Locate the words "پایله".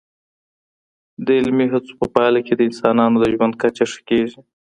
2.15-2.39